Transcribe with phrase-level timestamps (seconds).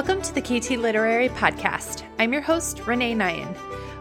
[0.00, 2.04] Welcome to the KT Literary Podcast.
[2.18, 3.54] I'm your host, Renee Nyan.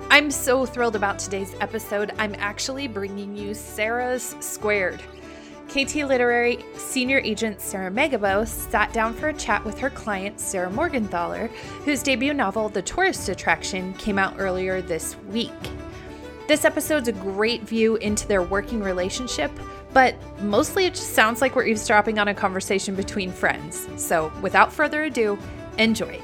[0.10, 2.14] I'm so thrilled about today's episode.
[2.18, 5.02] I'm actually bringing you Sarah's Squared.
[5.68, 10.70] KT Literary senior agent Sara Megibow sat down for a chat with her client, Sarah
[10.70, 11.50] Morgenthaler,
[11.84, 15.52] whose debut novel, The Tourist Attraction, came out earlier this week.
[16.48, 19.52] This episode's a great view into their working relationship,
[19.92, 23.86] but mostly it just sounds like we're eavesdropping on a conversation between friends.
[23.98, 25.38] So, without further ado,
[25.80, 26.22] enjoy.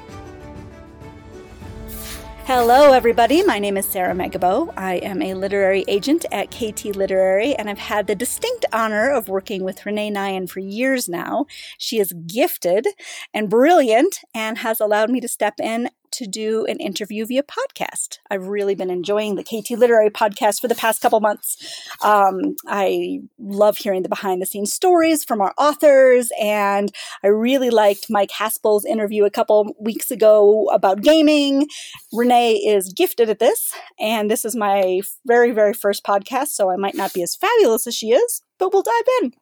[2.44, 3.42] Hello, everybody.
[3.42, 4.72] My name is Sara Megibow.
[4.76, 9.28] I am a literary agent at KT Literary, and I've had the distinct honor of
[9.28, 11.46] working with Renee Nyan for years now.
[11.78, 12.86] She is gifted
[13.34, 18.18] and brilliant and has allowed me to step in to do an interview via podcast.
[18.30, 21.56] I've really been enjoying the KT Literary podcast for the past couple months.
[22.02, 26.90] Um, I love hearing the behind the scenes stories from our authors, and
[27.22, 31.68] I really liked Mike Haspel's interview a couple weeks ago about gaming.
[32.12, 36.76] Renee is gifted at this, and this is my very, very first podcast, so I
[36.76, 39.32] might not be as fabulous as she is, but we'll dive in.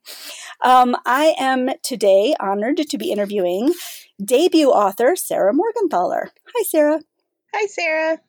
[0.62, 3.72] Um, I am today honored to be interviewing
[4.22, 6.28] debut author Sarah Morgenthaler.
[6.54, 7.00] Hi, Sarah.
[7.54, 8.20] Hi, Sarah.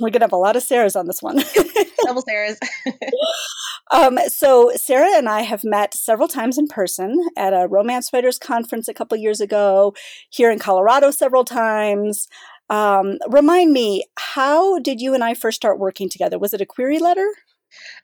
[0.00, 1.36] We're going to have a lot of Sarahs on this one.
[2.04, 2.56] Double Sarahs.
[3.90, 8.38] um, so, Sarah and I have met several times in person at a Romance Writers
[8.38, 9.94] Conference a couple years ago,
[10.30, 12.28] here in Colorado several times.
[12.70, 16.38] Um, remind me, how did you and I first start working together?
[16.38, 17.28] Was it a query letter?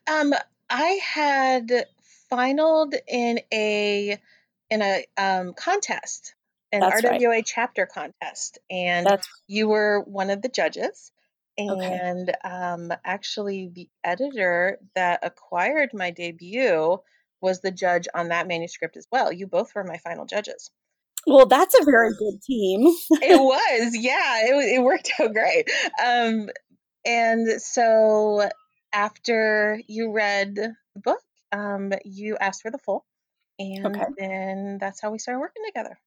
[0.07, 0.35] Um,
[0.69, 1.87] I had
[2.31, 4.19] finaled in a
[4.71, 6.35] in a um, contest
[6.73, 7.47] an That's RWA right.
[7.47, 9.29] chapter contest, and That's...
[9.47, 11.13] you were one of the judges.
[11.59, 12.33] And okay.
[12.45, 16.99] um, actually, the editor that acquired my debut
[17.41, 19.33] was the judge on that manuscript as well.
[19.33, 20.71] You both were my final judges.
[21.27, 22.83] Well, that's a very good team.
[22.83, 25.71] it was, yeah, it, it worked out great.
[26.05, 26.51] Um,
[27.07, 28.49] and so
[28.93, 31.23] after you read the book,
[31.57, 33.05] um, you asked for the full,
[33.59, 34.05] and okay.
[34.19, 35.99] then that's how we started working together.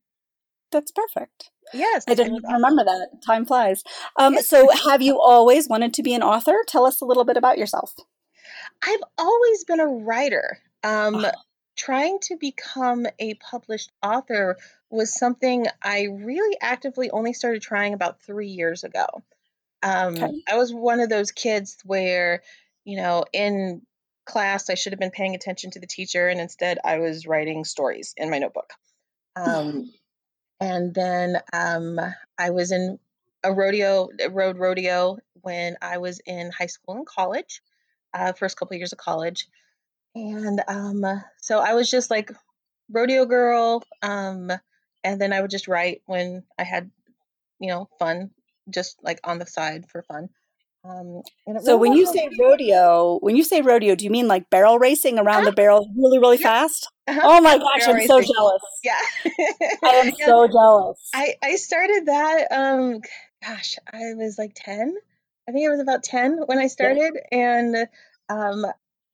[0.72, 1.50] That's perfect.
[1.74, 2.04] Yes.
[2.08, 3.22] I didn't remember that.
[3.26, 3.84] Time flies.
[4.18, 4.48] Um, yes.
[4.48, 6.58] So, have you always wanted to be an author?
[6.68, 7.96] Tell us a little bit about yourself.
[8.86, 10.60] I've always been a writer.
[10.84, 11.32] Um, oh.
[11.76, 14.58] Trying to become a published author
[14.90, 19.06] was something I really actively only started trying about three years ago.
[19.82, 20.42] Um, okay.
[20.48, 22.44] I was one of those kids where,
[22.84, 23.82] you know, in
[24.30, 27.66] class, I should have been paying attention to the teacher, and instead I was writing
[27.66, 28.72] stories in my notebook.
[29.36, 29.92] Um,
[30.60, 32.00] and then um,
[32.38, 33.00] I was in
[33.44, 37.62] a rodeo, road rodeo when I was in high school and college,
[38.14, 39.48] uh, first couple of years of college.
[40.16, 41.06] And um,
[41.42, 42.32] so I was just like
[42.92, 43.84] rodeo girl.
[44.02, 44.52] Um,
[45.04, 46.90] and then I would just write when I had,
[47.60, 48.32] you know, fun,
[48.70, 50.30] just like on the side for fun.
[50.86, 51.22] Um,
[51.62, 55.20] so when you say rodeo, when you say rodeo, do you mean like barrel racing
[55.20, 55.50] around uh-huh.
[55.50, 56.62] the barrel really, really yeah.
[56.62, 56.90] fast?
[57.08, 57.20] Uh-huh.
[57.22, 58.08] Oh my gosh, barrel I'm racing.
[58.08, 58.62] so jealous.
[58.84, 59.00] Yeah.
[59.84, 60.26] I am yeah.
[60.26, 61.10] so jealous.
[61.14, 63.02] I, I started that, um,
[63.44, 64.96] gosh, I was like 10.
[65.48, 67.20] I think I was about 10 when I started.
[67.32, 67.38] Yeah.
[67.38, 67.88] And
[68.30, 68.66] um,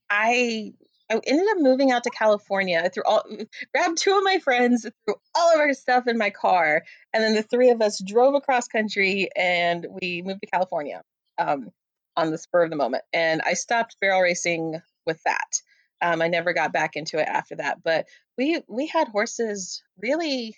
[0.10, 0.74] I
[1.10, 2.82] I ended up moving out to California.
[2.84, 3.24] I threw all
[3.74, 6.84] grabbed two of my friends, threw all of our stuff in my car,
[7.14, 11.04] and then the three of us drove across country and we moved to California
[11.38, 11.72] um,
[12.18, 13.04] on the spur of the moment.
[13.14, 15.62] And I stopped barrel racing with that.
[16.02, 17.84] Um, I never got back into it after that.
[17.84, 18.08] But
[18.38, 20.58] we we had horses really.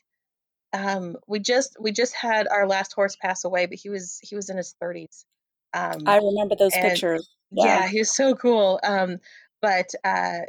[0.74, 4.36] Um, we just we just had our last horse pass away, but he was he
[4.36, 5.26] was in his thirties.
[5.74, 7.30] Um, I remember those pictures.
[7.52, 7.66] Yeah.
[7.66, 8.80] yeah, he was so cool.
[8.84, 9.20] Um,
[9.62, 10.40] but uh,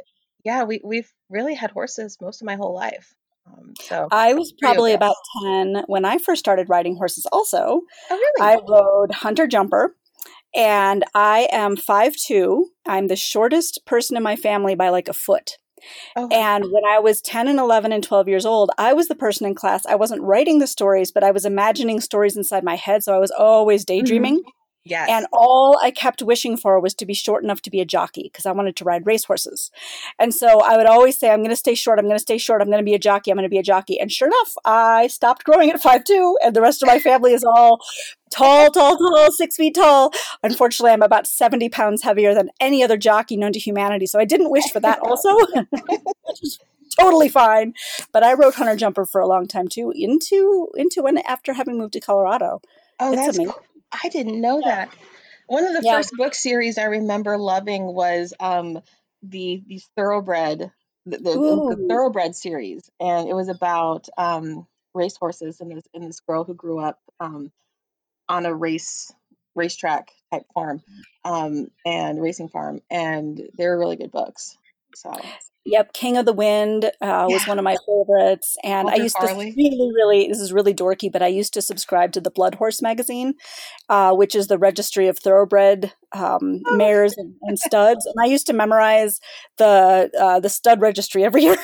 [0.43, 3.15] yeah, we we've really had horses most of my whole life.
[3.47, 7.25] Um, so I was probably about ten when I first started riding horses.
[7.31, 8.41] Also, oh, really?
[8.41, 9.95] I rode Hunter Jumper,
[10.55, 12.69] and I am five two.
[12.85, 15.57] I'm the shortest person in my family by like a foot.
[16.15, 16.27] Oh.
[16.31, 19.47] And when I was 10 and 11 and 12 years old, I was the person
[19.47, 19.85] in class.
[19.85, 23.03] I wasn't writing the stories, but I was imagining stories inside my head.
[23.03, 23.99] So I was always mm-hmm.
[23.99, 24.39] daydreaming.
[24.39, 24.49] Mm-hmm.
[24.85, 25.09] Yes.
[25.11, 28.23] And all I kept wishing for was to be short enough to be a jockey
[28.23, 29.69] because I wanted to ride racehorses.
[30.17, 31.99] And so I would always say, I'm going to stay short.
[31.99, 32.61] I'm going to stay short.
[32.61, 33.29] I'm going to be a jockey.
[33.29, 33.99] I'm going to be a jockey.
[33.99, 37.33] And sure enough, I stopped growing at five two, and the rest of my family
[37.33, 37.81] is all
[38.29, 40.11] tall, tall, tall, six feet tall.
[40.43, 44.05] Unfortunately, I'm about 70 pounds heavier than any other jockey known to humanity.
[44.05, 45.35] So I didn't wish for that also.
[45.35, 46.59] Which is
[46.99, 47.73] totally fine.
[48.11, 51.77] But I rode Hunter Jumper for a long time too, into into when after having
[51.77, 52.61] moved to Colorado.
[52.99, 53.53] Oh, it's that's amazing.
[53.53, 53.63] Cool.
[54.03, 54.93] I didn't know that.
[55.47, 55.97] One of the yeah.
[55.97, 58.81] first book series I remember loving was um,
[59.23, 60.71] the the thoroughbred
[61.05, 66.03] the, the, the, thoroughbred series, and it was about um, race horses and this and
[66.03, 67.51] this girl who grew up um,
[68.29, 69.11] on a race
[69.55, 70.81] racetrack type farm
[71.25, 74.57] um, and racing farm, and they're really good books.
[74.95, 75.11] So
[75.65, 79.03] Yep, King of the Wind uh, was yeah, one of my favorites, and I Walter
[79.03, 79.53] used to Farley.
[79.55, 80.27] really, really.
[80.27, 83.35] This is really dorky, but I used to subscribe to the Blood Horse magazine,
[83.87, 88.27] uh, which is the registry of thoroughbred um, Oh, mares and, and studs, and I
[88.27, 89.19] used to memorize
[89.57, 91.57] the uh, the stud registry every year.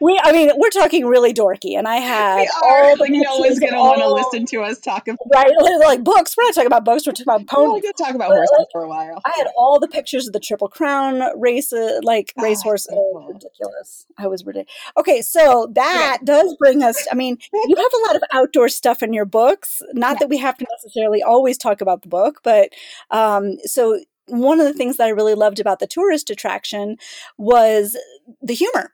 [0.00, 3.58] We, I mean, we're talking really dorky, and I had all the like no one's
[3.60, 5.18] gonna want to listen to us talk about.
[5.34, 5.50] right,
[5.84, 6.34] like books.
[6.36, 7.06] We're not talking about books.
[7.06, 7.82] We're talking about We're ponies.
[7.82, 9.20] gonna talk about But horses like, for a while.
[9.24, 12.84] I had all the pictures of the Triple Crown race, uh, like Oh, racehorse.
[12.84, 13.26] so cool.
[13.32, 14.06] ridiculous!
[14.18, 14.72] I was ridiculous.
[14.98, 17.06] Okay, so that does bring us.
[17.10, 19.80] I mean, you have a lot of outdoor stuff in your books.
[19.92, 20.18] Not Yeah.
[20.20, 22.70] that we have to necessarily always talk about the book, but
[23.10, 26.96] um, so one of the things that I really loved about the tourist attraction
[27.36, 27.96] was
[28.40, 28.92] the humor,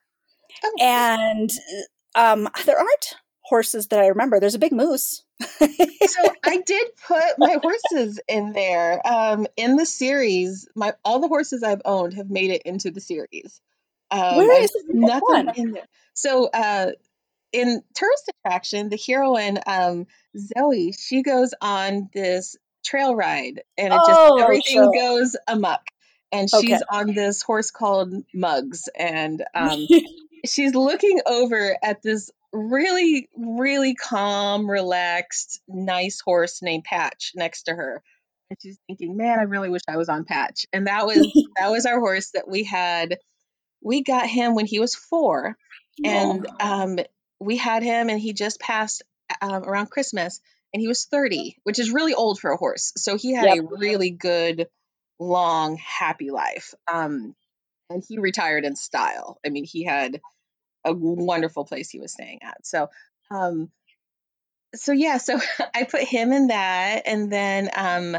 [0.65, 1.51] Oh, and
[2.15, 4.39] um, there aren't horses that I remember.
[4.41, 5.23] There's a big moose.
[5.41, 9.01] so I did put my horses in there.
[9.07, 13.01] Um, in the series, my all the horses I've owned have made it into the
[13.01, 13.61] series.
[14.11, 15.53] Um, Where is them one?
[15.57, 15.87] in there.
[16.15, 16.93] So uh,
[17.53, 20.07] in tourist attraction, the heroine um,
[20.37, 24.93] Zoe, she goes on this trail ride, and it just Oh, everything sure.
[24.93, 25.83] goes amuck.
[26.33, 26.67] And Okay.
[26.67, 29.89] she's on this horse called Mugs, and um,
[30.45, 37.75] she's looking over at this really, really calm, relaxed, nice horse named Patch next to
[37.75, 38.03] her.
[38.51, 40.67] And she's thinking, man, I really wish I was on Patch.
[40.73, 41.19] And that was
[41.59, 43.19] that was our horse that we had.
[43.83, 45.57] We got him when he was four,
[46.05, 46.99] and um,
[47.39, 49.03] we had him, and he just passed
[49.41, 50.41] um, around Christmas,
[50.75, 52.93] and he was 30, which is really old for a horse.
[52.97, 53.59] So he had Yep.
[53.59, 54.69] a really good,
[55.19, 56.75] long, happy life.
[56.93, 57.35] Um,
[57.91, 59.39] and he retired in style.
[59.45, 60.21] I mean, he had
[60.85, 62.65] a wonderful place he was staying at.
[62.65, 62.89] So,
[63.31, 63.71] um,
[64.75, 65.39] so yeah, so
[65.75, 68.17] I put him in that, and then um,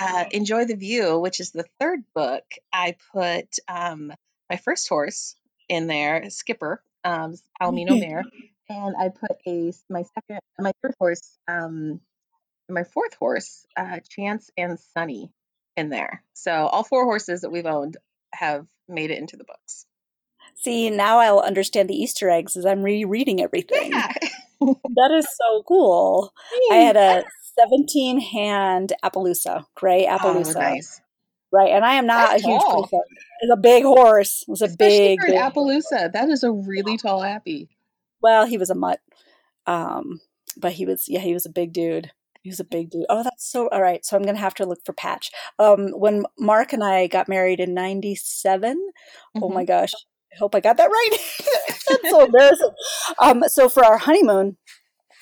[0.00, 2.44] uh, Enjoy the View, which is the third book.
[2.72, 4.12] I put um,
[4.50, 5.34] my first horse
[5.68, 8.24] in there, Skipper, um, Palomino Mare,
[8.68, 12.00] and I put a my second, my third horse, um,
[12.68, 15.32] my fourth horse, uh, Chance and Sunny,
[15.76, 16.22] in there.
[16.34, 17.96] So all four horses that we've owned
[18.34, 19.86] have made it into the books.
[20.56, 23.92] See, now I'll understand the Easter eggs as I'm rereading everything.
[23.92, 24.12] Yeah.
[24.64, 26.32] That is so cool.
[26.70, 27.24] I had a
[27.58, 30.54] 17 hand Appaloosa, gray Oh, Appaloosa.
[30.54, 31.00] nice.
[31.52, 31.72] Right.
[31.72, 32.84] And I am not That's a huge tall.
[32.84, 33.00] person.
[33.40, 34.42] It's a big horse.
[34.46, 36.12] It was a Especially big, for an big Appaloosa.
[36.12, 37.70] That is a really tall appy.
[38.22, 39.00] well, he was a mutt.
[39.66, 40.20] Um,
[40.56, 42.12] but he was yeah, he was a big dude.
[42.42, 43.06] He was a big dude.
[43.08, 44.04] Oh, that's so all right.
[44.04, 45.30] So I'm gonna have to look for Patch.
[45.58, 48.78] Um, when Mark and I got married in '97,
[49.36, 49.54] oh Mhm.
[49.54, 49.92] my gosh,
[50.32, 51.10] I hope I got that right.
[51.88, 52.70] that's so embarrassing.
[53.20, 54.56] Um, so for our honeymoon,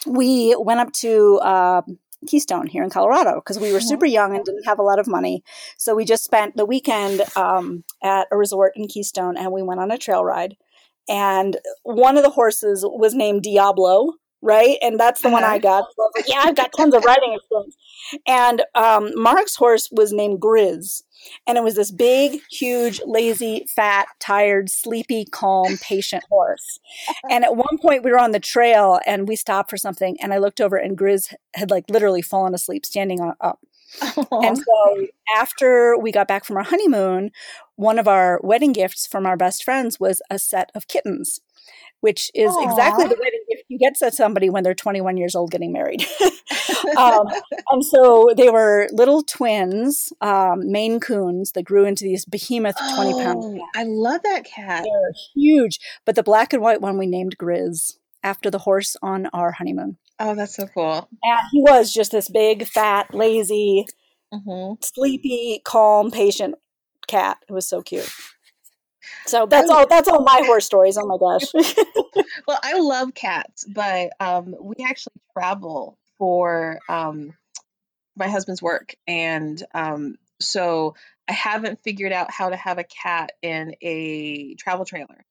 [0.06, 4.44] we went up to um, Keystone here in Colorado because we were super young and
[4.44, 5.43] didn't have a lot of money.
[5.76, 9.81] So we just spent the weekend um, at a resort in Keystone and we went
[9.81, 10.56] on a trail ride.
[11.08, 14.78] And one of the horses was named Diablo, right?
[14.82, 15.54] And that's the one Uh-huh.
[15.54, 15.84] I got.
[15.96, 17.76] So I like, yeah, I've got tons of riding experience.
[18.26, 21.02] And um, Mark's horse was named Grizz.
[21.46, 26.80] And it was this big, huge, lazy, fat, tired, sleepy, calm, patient horse.
[27.28, 30.16] And at one point, we were on the trail and we stopped for something.
[30.23, 33.61] And I looked over, and Grizz had like literally fallen asleep, standing on up.
[34.30, 35.06] And so
[35.37, 37.32] after we got back from our honeymoon,
[37.76, 41.40] one of our wedding gifts from our best friends was a set of kittens,
[42.00, 43.39] which is exactly the wedding
[43.71, 46.05] you get to somebody when they're 21 years old getting married.
[46.99, 47.25] um,
[47.71, 53.15] and so they were little twins, um, Maine Coons, that grew into these behemoth 20
[53.23, 54.83] pound Oh, I love that cat.
[54.83, 55.79] They're huge.
[56.05, 57.93] But the black and white one we named Grizz
[58.25, 59.99] after the horse on our honeymoon.
[60.19, 61.09] Oh, that's so cool.
[61.23, 63.87] And he was just this big, fat, lazy,
[64.33, 66.57] hmm sleepy, calm, patient
[67.07, 67.39] cat.
[67.49, 68.11] It was so cute.
[69.27, 69.87] So that's all.
[69.87, 70.99] That's all my horror stories.
[70.99, 71.53] Oh my gosh.
[72.47, 77.35] Well, I love cats, but um, we actually travel for um,
[78.17, 80.95] my husband's work, and um, so
[81.29, 85.25] I haven't figured out how to have a cat in a travel trailer.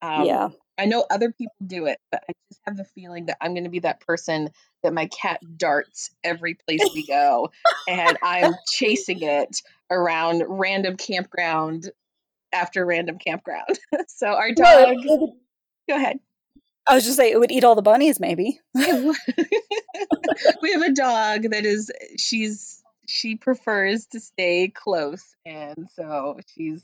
[0.00, 0.48] Um, yeah.
[0.78, 3.64] I know other people do it, but I just have the feeling that I'm going
[3.64, 4.48] to be that person
[4.82, 7.50] that my cat darts every place we go,
[7.88, 11.90] and I'm chasing it around random campground
[12.52, 13.78] after random campground.
[14.08, 16.18] so our dog, go ahead.
[16.88, 18.58] I was just saying it would eat all the bunnies, maybe.
[18.74, 18.82] we
[20.72, 26.82] have a dog that is she's she prefers to stay close, and so she's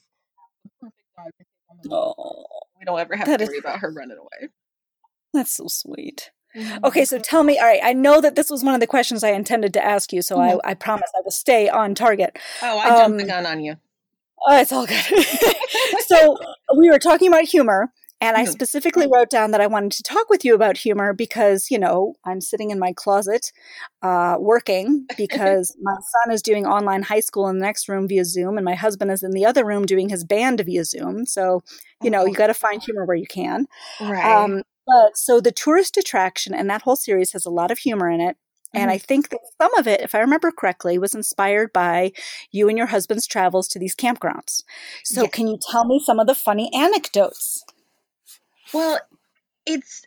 [0.80, 2.14] perfect dog to take on the road.
[2.16, 2.46] Oh,
[2.78, 4.50] We don't ever have to is worry about her running away.
[5.34, 6.30] That's so sweet.
[6.56, 6.84] Mm-hmm.
[6.84, 9.22] Okay, so tell me, all right, I know that this was one of the questions
[9.22, 10.58] I intended to ask you, so mm-hmm.
[10.64, 12.38] I, I promise I will stay on target.
[12.62, 13.76] Oh, I jumped um, the gun on you.
[14.46, 15.04] Oh, it's all good.
[16.06, 16.36] so
[16.76, 18.52] we were talking about humor, and I mm-hmm.
[18.52, 22.14] specifically wrote down that I wanted to talk with you about humor because, you know,
[22.24, 23.52] I'm sitting in my closet
[24.02, 28.24] uh, working because my son is doing online high school in the next room via
[28.24, 31.26] Zoom, and my husband is in the other room doing his band via Zoom.
[31.26, 31.62] So,
[32.02, 33.66] you know, you got to find humor where you can.
[34.00, 34.24] Right.
[34.24, 38.10] Um, but so the tourist attraction and that whole series has a lot of humor
[38.10, 38.36] in it.
[38.74, 38.90] And mm-hmm.
[38.90, 42.12] I think that some of it, if I remember correctly, was inspired by
[42.50, 44.62] you and your husband's travels to these campgrounds.
[45.04, 45.32] So, yes.
[45.32, 47.64] can you tell me some of the funny anecdotes?
[48.72, 49.00] Well,
[49.64, 50.06] it's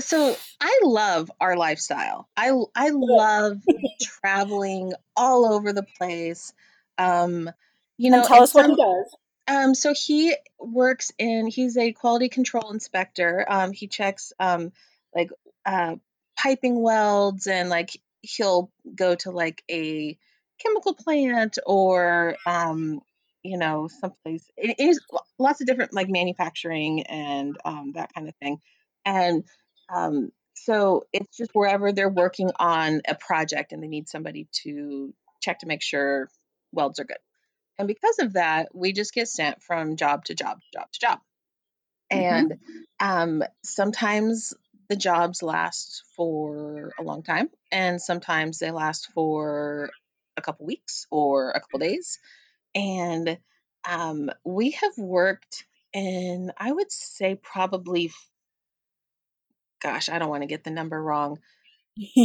[0.00, 2.28] so I love our lifestyle.
[2.36, 3.62] I I love
[4.00, 6.52] traveling all over the place.
[6.96, 7.50] Um,
[7.96, 9.16] you know, and tell us some, what he does.
[9.48, 11.46] Um, so he works in.
[11.46, 13.44] He's a quality control inspector.
[13.48, 14.72] Um, he checks um,
[15.14, 15.30] like
[15.64, 15.96] uh,
[16.38, 17.90] piping welds and like
[18.22, 20.16] he'll go to like a
[20.62, 23.00] chemical plant or um,
[23.42, 24.44] you know, someplace.
[24.56, 25.00] It is
[25.38, 28.58] lots of different like manufacturing and um, that kind of thing.
[29.04, 29.44] And
[29.94, 35.14] um, so it's just wherever they're working on a project and they need somebody to
[35.40, 36.28] check to make sure
[36.72, 37.18] welds are good.
[37.78, 41.00] And because of that, we just get sent from job to job, to job to
[41.00, 41.18] job.
[42.12, 42.34] Mm-hmm.
[42.34, 42.58] And
[43.00, 44.52] um, sometimes
[44.88, 49.90] the jobs last for a long time, and sometimes they last for
[50.36, 52.18] a couple weeks or a couple days.
[52.74, 53.38] And
[53.88, 58.10] um, we have worked in, I would say, probably,
[59.82, 61.38] gosh, I don't want to get the number wrong.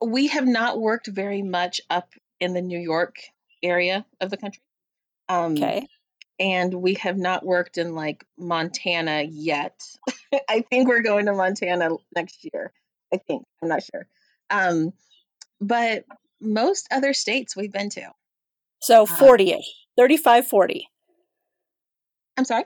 [0.00, 3.16] we have not worked very much up in the New York
[3.62, 4.62] area of the country.
[5.28, 5.86] Um, okay.
[6.40, 9.84] And we have not worked in like Montana yet.
[10.48, 12.72] I think we're going to Montana next year.
[13.12, 13.44] I think.
[13.62, 14.06] I'm not sure.
[14.50, 14.92] Um,
[15.60, 16.04] but
[16.40, 18.10] most other states we've been to.
[18.80, 20.88] So 40 ish, 35, 40.
[22.36, 22.64] I'm sorry?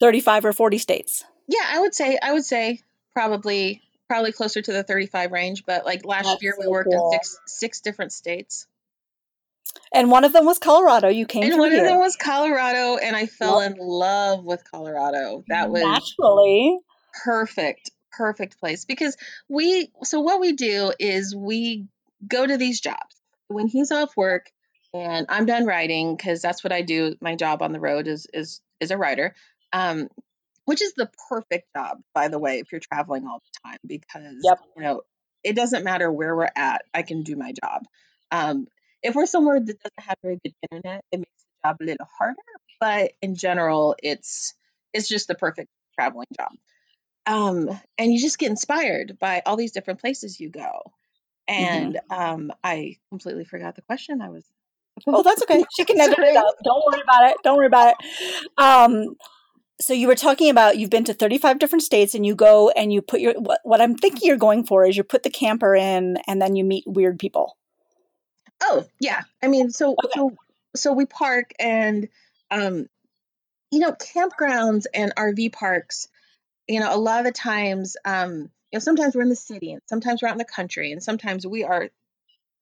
[0.00, 1.24] 35 or 40 states.
[1.46, 2.80] Yeah, I would say, I would say
[3.14, 5.64] probably, probably closer to the 35 range.
[5.64, 7.12] But like last That's year, we worked cool.
[7.12, 8.66] in six, six different states.
[9.92, 11.08] And one of them was Colorado.
[11.08, 11.82] You came and one here.
[11.82, 13.72] of them was Colorado, and I fell yep.
[13.72, 15.44] in love with Colorado.
[15.48, 16.78] That was naturally
[17.24, 19.16] perfect, perfect place because
[19.48, 19.90] we.
[20.04, 21.86] So what we do is we
[22.26, 24.50] go to these jobs when he's off work
[24.92, 27.16] and I'm done writing because that's what I do.
[27.20, 29.34] My job on the road is is is a writer,
[29.72, 30.08] um,
[30.64, 34.36] which is the perfect job, by the way, if you're traveling all the time because
[34.42, 34.58] yep.
[34.76, 35.02] you know
[35.42, 36.82] it doesn't matter where we're at.
[36.92, 37.82] I can do my job.
[38.30, 38.66] Um,
[39.02, 42.08] if we're somewhere that doesn't have very good internet, it makes the job a little
[42.18, 42.36] harder.
[42.80, 44.54] But in general, it's
[44.92, 46.52] it's just the perfect traveling job.
[47.26, 50.82] Um, and you just get inspired by all these different places you go.
[51.48, 51.64] Mm-hmm.
[51.64, 52.20] And mm-hmm.
[52.20, 54.44] um, I completely forgot the question I was
[55.06, 55.64] Oh, that's okay.
[55.76, 56.54] She can edit it out.
[56.64, 57.36] Don't worry about it.
[57.42, 58.48] Don't worry about it.
[58.58, 59.16] Um,
[59.80, 62.92] so you were talking about you've been to 35 different states and you go and
[62.92, 65.74] you put your what, what I'm thinking you're going for is you put the camper
[65.74, 67.56] in and then you meet weird people.
[68.62, 69.22] Oh, yeah.
[69.42, 70.12] I mean, so okay.
[70.14, 70.36] so
[70.76, 72.08] so we park and
[72.50, 72.86] um
[73.70, 76.08] you know, campgrounds and RV parks,
[76.68, 79.72] you know, a lot of the times um you know, sometimes we're in the city
[79.72, 81.90] and sometimes we're out in the country and sometimes we are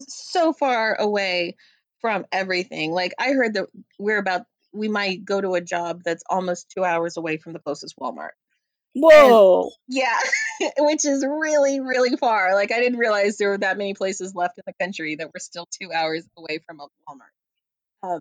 [0.00, 1.56] so far away
[2.00, 2.92] from everything.
[2.92, 3.66] Like I heard that
[3.98, 7.58] we're about we might go to a job that's almost two hours away from the
[7.58, 8.30] closest Walmart.
[9.00, 9.62] Whoa.
[9.62, 10.18] And, yeah,
[10.78, 12.54] which is really, really far.
[12.54, 15.40] Like I didn't realize there were that many places left in the country that were
[15.40, 17.30] still two hours away from a Walmart.
[18.02, 18.20] Um,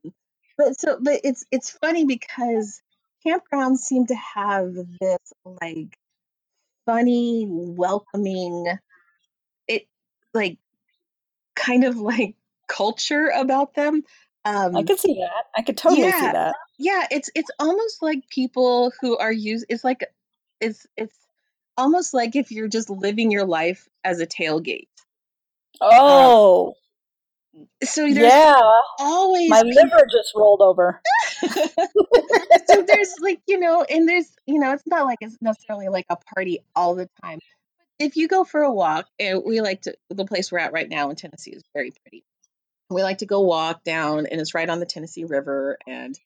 [0.57, 2.81] but so, but it's it's funny because
[3.25, 5.98] campgrounds seem to have this like
[6.86, 8.65] funny, welcoming,
[9.67, 9.88] it
[10.34, 10.57] like
[11.55, 12.36] kind of like
[12.67, 14.03] culture about them.
[14.46, 15.46] Um, I could see that.
[15.57, 16.55] I could totally yeah, see that.
[16.79, 19.65] Yeah, it's it's almost like people who are used.
[19.69, 20.05] It's like
[20.60, 21.16] it's it's
[21.78, 24.88] almost like if you're just living your life as a tailgate.
[25.82, 26.68] Um, oh.
[27.56, 28.60] Um, so yeah,
[29.00, 31.02] always my people- liver just rolled over.
[31.42, 36.06] so there's like you know, and there's you know, it's not like it's necessarily like
[36.10, 37.40] a party all the time.
[38.00, 40.88] If you go for a walk, and we like to, the place we're at right
[40.88, 42.24] now in Tennessee is very pretty
[42.90, 46.18] we like to go walk down, and it's right on the Tennessee River, and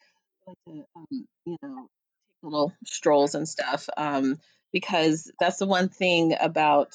[0.67, 1.87] um, you know,
[2.43, 3.87] little strolls and stuff.
[3.97, 4.39] Um,
[4.71, 6.93] because that's the one thing about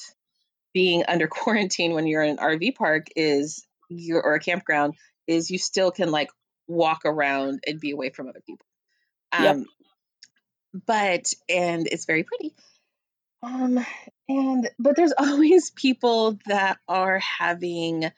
[0.72, 4.94] being under quarantine when you're in an RV park is you or a campground
[5.26, 6.30] is you still can like
[6.68, 8.66] walk around and be away from other people.
[9.32, 9.56] Um, yep.
[10.86, 12.54] But and it's very pretty.
[13.42, 13.84] Um,
[14.28, 18.10] and but there's always people that are having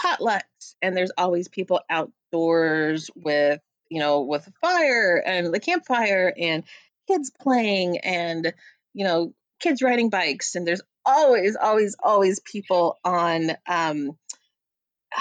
[0.00, 3.60] potlucks, and there's always people outdoors with
[3.92, 6.64] you know with a fire and the campfire and
[7.06, 8.54] kids playing and
[8.94, 14.16] you know kids riding bikes, and there's always always always people on um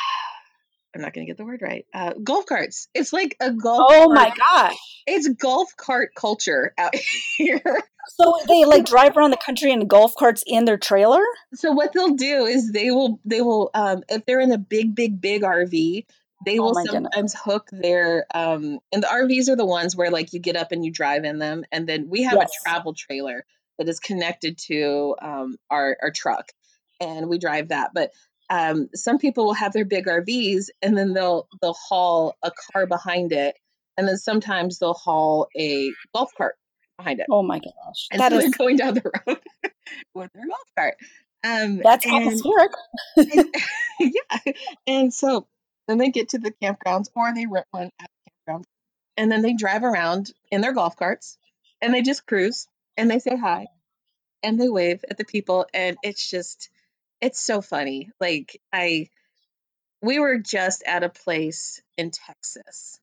[0.94, 1.86] I'm not going to get the word right.
[1.94, 2.90] Uh, golf carts.
[2.94, 3.82] It's like a golf.
[3.90, 4.14] Oh cart.
[4.14, 5.04] my gosh!
[5.08, 6.94] It's golf cart culture out
[7.38, 7.62] here.
[8.10, 11.22] So they like drive around the country in golf carts in their trailer.
[11.54, 14.96] So what they'll do is they will they will um, if they're in a big
[14.96, 16.06] big big RV,
[16.46, 17.34] they oh will sometimes goodness.
[17.36, 20.84] hook their um, and the RVs are the ones where like you get up and
[20.84, 22.52] you drive in them, and then we have yes.
[22.60, 23.46] a travel trailer
[23.78, 26.52] that is connected to um, our our truck,
[27.00, 28.12] and we drive that, but
[28.52, 32.86] um, some people will have their big RVs and then they'll they'll haul a car
[32.86, 33.56] behind it,
[33.98, 36.56] and then sometimes they'll haul a golf cart
[36.98, 37.28] behind it.
[37.30, 38.44] Oh my gosh, and that so is...
[38.44, 39.40] they're going down the road
[40.14, 40.96] with their golf cart.
[41.44, 42.72] Um, That's and, atmospheric.
[43.18, 43.56] and,
[44.00, 44.54] yeah,
[44.86, 45.48] and so
[45.92, 48.66] then they get to the campgrounds or they rent one at the campground,
[49.18, 51.38] and then they drive around in their golf carts
[51.82, 53.68] and they just cruise and they say hi
[54.42, 56.70] and they wave at the people and it's just
[57.20, 58.10] it's so funny.
[58.22, 59.10] Like I
[60.02, 63.00] we were just at a place in Texas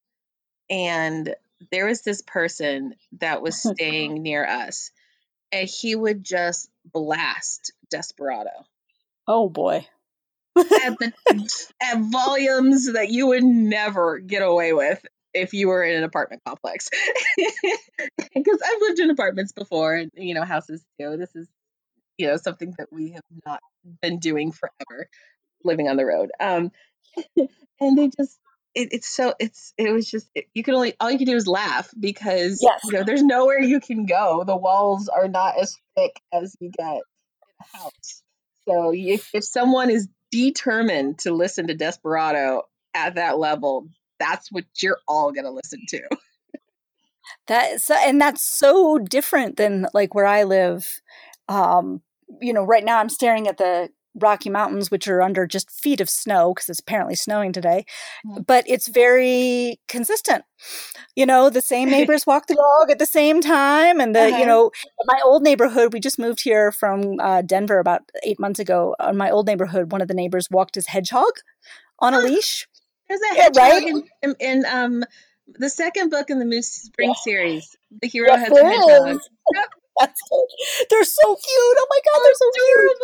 [0.71, 1.35] and
[1.71, 4.91] there was this person that was staying near us
[5.53, 8.65] and he would just blast Desperado.
[9.27, 9.87] Oh boy.
[10.59, 11.13] At the
[11.83, 16.43] at volumes that you would never get away with if you were in an apartment
[16.45, 16.89] complex.
[18.35, 21.17] Because I've lived in apartments before and you know houses too.
[21.17, 21.49] This is
[22.19, 23.61] you know something that we have not
[24.03, 25.09] been doing forever
[25.65, 26.71] living on the road um
[27.81, 28.39] and they just
[28.75, 31.37] it, it's so it's it was just it, you can only all you can do
[31.37, 32.81] is laugh because yes.
[32.85, 36.71] you know there's nowhere you can go the walls are not as thick as you
[36.71, 37.01] get in
[37.63, 38.23] a house
[38.69, 42.63] so if, if someone is determined to listen to desperado
[42.95, 43.89] at that level
[44.19, 46.01] that's what you're all going to listen to.
[47.47, 51.01] That so and that's so different than like where i live.
[51.49, 52.03] Um
[52.41, 53.89] you know, right now I'm staring at the
[54.21, 57.85] Rocky Mountains, which are under just feet of snow because it's apparently snowing today,
[58.27, 58.43] mm-hmm.
[58.43, 60.45] but it's very consistent.
[61.17, 64.01] You know, the same neighbors walk the dog at the same time.
[64.01, 64.37] And the, uh-huh.
[64.37, 64.71] you know,
[65.07, 68.95] my old neighborhood, we just moved here from uh, Denver about eight months ago.
[69.01, 71.33] On my old neighborhood, one of the neighbors walked his hedgehog
[71.99, 72.67] on a leash.
[73.09, 73.87] There's a hedgehog yeah, right?
[73.87, 75.05] in, in, in, um,
[75.59, 77.23] the second book in the Moose Spring yeah.
[77.23, 77.77] series.
[78.03, 79.21] The hero yes, has a hedgehog.
[80.01, 80.21] That's
[80.91, 81.77] They're so cute.
[81.79, 82.99] Oh my god, they're so cute.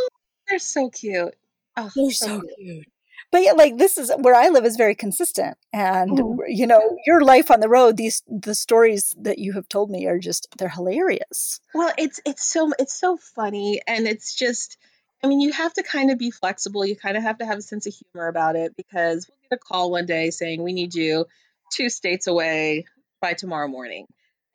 [0.48, 1.34] They're so cute.
[1.76, 2.56] Oh, they're so, so cute.
[2.58, 2.86] cute.
[3.30, 6.40] But yeah, like this is where I live is very consistent, and mm-hmm.
[6.46, 7.96] you know your life on the road.
[7.96, 11.60] These the stories that you have told me are just they're hilarious.
[11.74, 14.78] Well, it's it's so it's so funny, and it's just.
[15.22, 16.84] I mean, you have to kind of be flexible.
[16.84, 19.56] You kind of have to have a sense of humor about it because we'll get
[19.56, 21.24] a call one day saying we need you
[21.72, 22.84] two states away
[23.22, 24.06] by tomorrow morning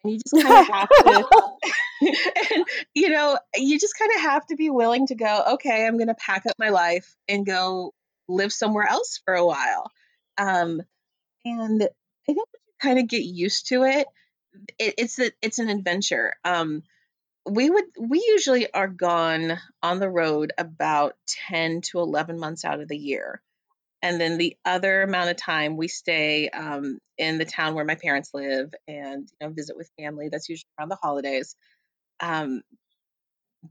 [0.04, 1.28] and you just kind of have to
[2.02, 5.98] and you know you just kind of have to be willing to go okay i'm
[5.98, 7.94] going to pack up my life and go
[8.30, 9.92] live somewhere else for a while.
[10.38, 10.82] Um,
[11.44, 11.88] and i
[12.26, 12.46] think you
[12.82, 14.08] kind of get used to it,
[14.78, 16.36] it it's a, it's an adventure.
[16.46, 16.84] Um,
[17.46, 21.16] we would we usually are gone on the road about
[21.50, 23.42] 10 to 11 months out of the year
[24.02, 27.96] and then the other amount of time we stay um, in the town where my
[27.96, 31.56] parents live and you know visit with family that's usually around the holidays
[32.22, 32.62] um,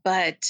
[0.05, 0.45] but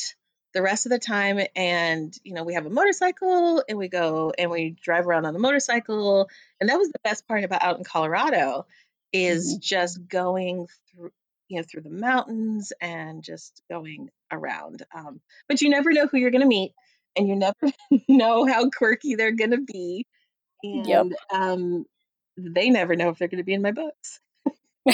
[0.55, 4.33] the rest of the time and you know we have a motorcycle and we go
[4.37, 6.29] and we drive around on the motorcycle
[6.61, 8.67] and that was the best part about out in colorado
[9.13, 9.61] is mm-hmm.
[9.61, 11.11] just going through
[11.49, 16.19] you know through the mountains and just going around um, but you never know who
[16.19, 16.73] you're going to meet
[17.19, 17.73] and you never
[18.09, 20.07] know how quirky they're going to be.
[20.63, 21.07] And yep.
[21.33, 21.85] um,
[22.37, 24.21] they never know if they're going to be in my books.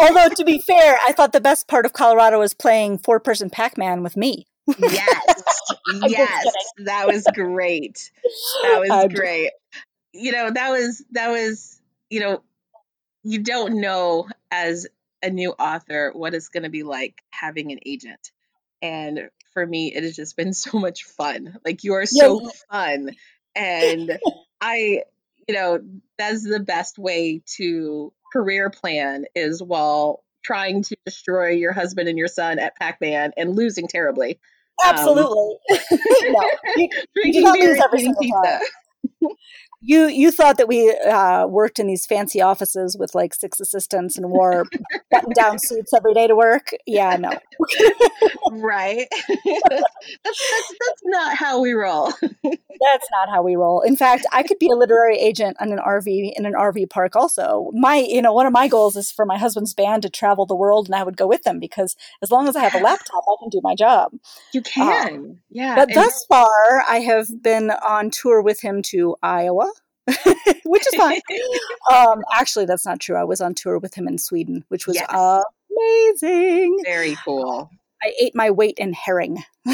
[0.00, 3.50] Although, to be fair, I thought the best part of Colorado was playing four person
[3.50, 4.46] Pac Man with me.
[4.78, 5.60] yes.
[6.06, 6.52] yes.
[6.78, 8.10] That was great.
[8.62, 9.50] That was I'm great.
[10.12, 12.42] You know, that was, that was, you know,
[13.22, 14.86] you don't know as
[15.22, 18.30] a new author what it's going to be like having an agent.
[18.82, 21.58] And for me, it has just been so much fun.
[21.64, 22.48] Like you are so yeah.
[22.70, 23.10] fun.
[23.54, 24.18] And
[24.60, 25.02] I,
[25.48, 25.80] you know,
[26.18, 32.18] that's the best way to career plan is while trying to destroy your husband and
[32.18, 34.38] your son at Pac-Man and losing terribly.
[34.84, 35.56] Um, Absolutely.
[35.70, 35.78] Um,
[36.22, 38.60] no, you, you do not lose every single time.
[39.86, 44.16] you you thought that we uh, worked in these fancy offices with like six assistants
[44.16, 44.64] and wore
[45.10, 46.70] button down suits every day to work.
[46.86, 47.32] Yeah, no.
[48.52, 49.06] right.
[49.28, 49.84] that's,
[50.24, 52.12] that's that's not how we roll.
[52.22, 53.82] that's not how we roll.
[53.82, 57.14] In fact, I could be a literary agent on an RV in an RV park.
[57.14, 60.46] Also, my you know one of my goals is for my husband's band to travel
[60.46, 62.82] the world, and I would go with them because as long as I have a
[62.82, 64.12] laptop, I can do my job.
[64.54, 65.74] You can, um, yeah.
[65.74, 69.73] But and- thus far, I have been on tour with him to Iowa.
[70.64, 71.20] which is fine.
[71.92, 73.16] um, actually, that's not true.
[73.16, 75.08] I was on tour with him in Sweden, which was yes.
[75.10, 76.78] amazing.
[76.84, 77.70] Very cool.
[78.02, 79.42] I ate my weight in herring.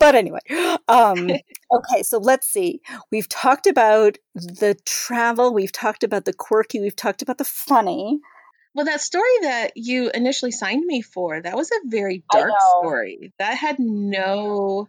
[0.00, 0.40] but anyway,
[0.88, 2.80] um, okay, so let's see.
[3.10, 8.20] We've talked about the travel, we've talked about the quirky, we've talked about the funny.
[8.74, 13.34] Well, that story that you initially signed me for, that was a very dark story.
[13.38, 14.88] That had no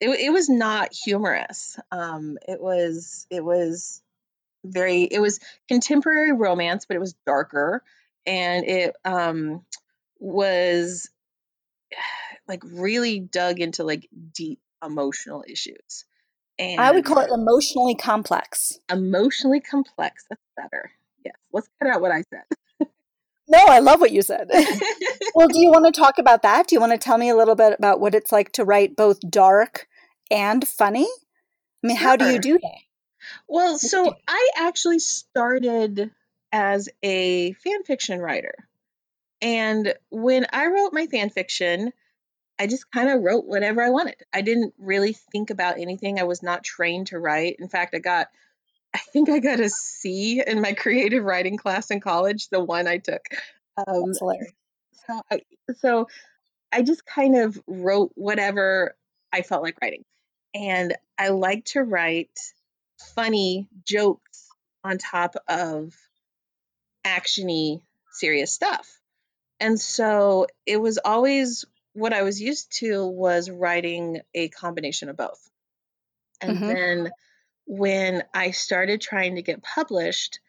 [0.00, 1.78] it, it was not humorous.
[1.90, 4.02] Um, it was it was
[4.64, 7.82] very it was contemporary romance, but it was darker,
[8.26, 9.64] and it um,
[10.18, 11.10] was
[12.48, 16.04] like really dug into like deep emotional issues.
[16.58, 18.78] And I would call it emotionally complex.
[18.90, 20.24] Emotionally complex.
[20.28, 20.92] That's better.
[21.24, 21.34] Yes.
[21.52, 22.44] Let's cut out what I said.
[23.48, 24.48] No, I love what you said.
[25.34, 26.66] well, do you want to talk about that?
[26.66, 28.96] Do you want to tell me a little bit about what it's like to write
[28.96, 29.86] both dark
[30.30, 31.06] and funny?
[31.82, 32.08] I mean, sure.
[32.08, 32.78] how do you do that?
[33.48, 36.10] Well, so I actually started
[36.52, 38.54] as a fan fiction writer.
[39.42, 41.92] And when I wrote my fan fiction,
[42.58, 44.16] I just kind of wrote whatever I wanted.
[44.32, 46.18] I didn't really think about anything.
[46.18, 47.56] I was not trained to write.
[47.58, 48.28] In fact, I got
[48.94, 52.86] I think I got a C in my creative writing class in college, the one
[52.86, 53.26] I took.
[53.76, 54.32] Um, so,
[55.30, 55.40] I,
[55.76, 56.08] so
[56.72, 58.94] I just kind of wrote whatever
[59.32, 60.04] I felt like writing.
[60.54, 62.38] And I like to write
[63.14, 64.48] funny jokes
[64.84, 65.94] on top of
[67.04, 69.00] actiony serious stuff.
[69.60, 75.16] And so it was always what I was used to was writing a combination of
[75.16, 75.40] both.
[76.40, 76.66] And mm-hmm.
[76.66, 77.10] then
[77.66, 80.40] when I started trying to get published,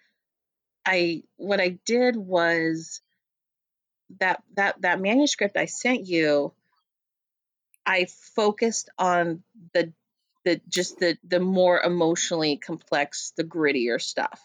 [0.85, 3.01] I what I did was
[4.19, 6.53] that that that manuscript I sent you
[7.85, 9.93] I focused on the
[10.43, 14.41] the just the the more emotionally complex, the grittier stuff.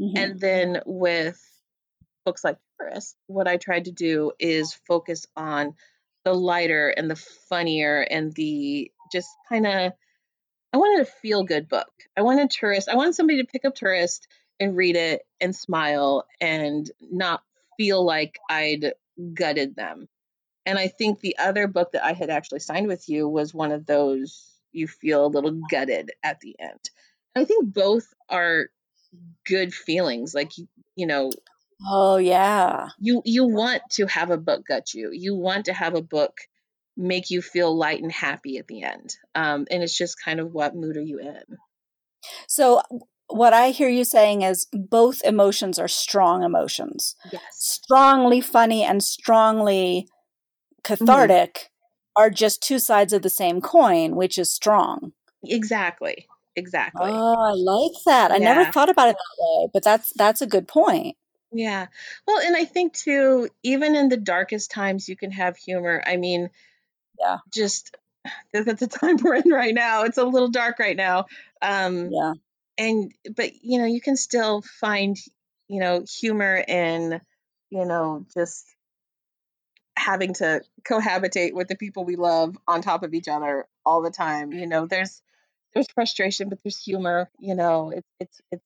[0.00, 0.16] Mm-hmm.
[0.16, 1.40] And then with
[2.24, 5.74] books like Tourist, what I tried to do is focus on
[6.24, 7.16] the lighter and the
[7.48, 9.92] funnier and the just kind of
[10.74, 11.92] I wanted a feel good book.
[12.16, 12.88] I wanted tourist.
[12.88, 14.26] I wanted somebody to pick up tourist
[14.58, 17.44] and read it and smile and not
[17.76, 18.94] feel like I'd
[19.34, 20.08] gutted them.
[20.66, 23.70] And I think the other book that I had actually signed with you was one
[23.70, 26.90] of those you feel a little gutted at the end.
[27.36, 28.66] I think both are
[29.46, 30.34] good feelings.
[30.34, 30.50] Like
[30.96, 31.30] you know,
[31.86, 35.10] oh yeah, you you want to have a book gut you.
[35.12, 36.36] You want to have a book
[36.96, 39.16] make you feel light and happy at the end.
[39.34, 41.58] Um, and it's just kind of what mood are you in?
[42.48, 42.82] So
[43.28, 47.16] what I hear you saying is both emotions are strong emotions.
[47.32, 47.42] Yes.
[47.52, 50.08] Strongly funny and strongly
[50.84, 51.04] Mm-hmm.
[51.04, 52.22] cathartic mm-hmm.
[52.22, 55.12] are just two sides of the same coin, which is strong.
[55.44, 56.26] Exactly.
[56.56, 57.10] Exactly.
[57.10, 58.30] Oh, I like that.
[58.30, 58.36] Yeah.
[58.36, 61.16] I never thought about it that way, but that's that's a good point.
[61.52, 61.86] Yeah.
[62.26, 66.02] Well, and I think too, even in the darkest times, you can have humor.
[66.06, 66.50] I mean,
[67.18, 67.96] yeah, just
[68.52, 70.04] that's the time we're in right now.
[70.04, 71.26] It's a little dark right now.
[71.62, 72.32] Um, yeah.
[72.76, 75.16] And but you know, you can still find
[75.68, 77.20] you know humor in
[77.70, 78.66] you know just
[79.96, 84.10] having to cohabitate with the people we love on top of each other all the
[84.10, 84.52] time.
[84.52, 85.22] You know, there's
[85.74, 87.30] there's frustration, but there's humor.
[87.38, 88.64] You know, it's it's it's.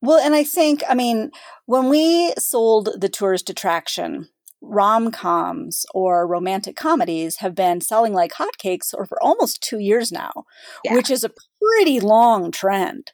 [0.00, 1.30] Well, and I think, I mean,
[1.64, 4.28] when we sold the tourist attraction,
[4.66, 10.44] rom coms or romantic comedies have been selling like hotcakes for almost two years now,
[10.84, 10.94] yeah.
[10.94, 13.12] which is a pretty long trend.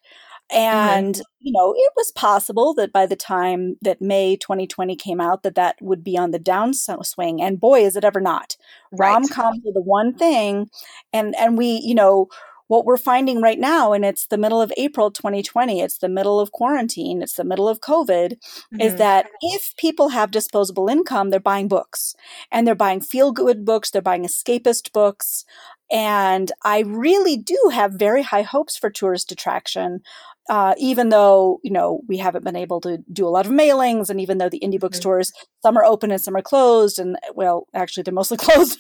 [0.53, 1.23] And, mm-hmm.
[1.41, 5.55] you know, it was possible that by the time that May 2020 came out, that
[5.55, 7.41] that would be on the downswing.
[7.41, 8.57] And boy, is it ever not.
[8.91, 9.11] Right.
[9.11, 10.69] Rom coms are the one thing.
[11.13, 12.29] And, and we, you know,
[12.71, 16.39] what we're finding right now, and it's the middle of April 2020, it's the middle
[16.39, 18.81] of quarantine, it's the middle of COVID, mm-hmm.
[18.81, 22.15] is that if people have disposable income, they're buying books
[22.53, 25.45] and they're buying feel good books, they're buying escapist books.
[25.91, 30.03] And I really do have very high hopes for tourist attraction
[30.49, 34.11] uh, even though you know we haven't been able to do a lot of mailings,
[34.11, 37.69] and even though the indie bookstores some are open and some are closed, and well,
[37.73, 38.79] actually they're mostly closed.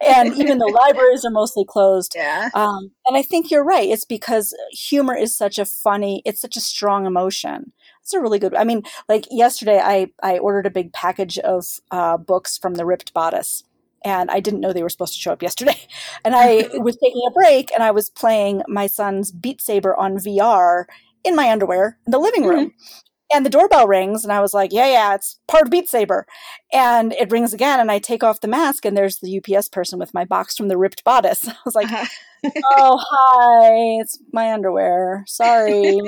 [0.00, 2.14] And even the libraries are mostly closed.
[2.26, 2.48] Yeah.
[2.54, 3.88] Um, and I think you're right.
[3.88, 7.72] It's because humor is such a funny, it's such a strong emotion.
[8.02, 8.54] It's a really good.
[8.54, 12.86] I mean, like yesterday, I I ordered a big package of uh, books from the
[12.86, 13.64] Ripped Bodice,
[14.04, 15.78] and I didn't know they were supposed to show up yesterday.
[16.24, 20.16] And I was taking a break, and I was playing my son's Beat Saber on
[20.16, 20.84] VR
[21.22, 22.70] in my underwear in the living room.
[22.70, 25.88] Mm-hmm and the doorbell rings and i was like yeah yeah it's part of beat
[25.88, 26.26] saber.
[26.72, 29.98] And it rings again and i take off the mask and there's the ups person
[29.98, 31.48] with my box from the ripped bodice.
[31.48, 32.50] I was like uh-huh.
[32.76, 35.24] oh hi it's my underwear.
[35.26, 35.72] Sorry.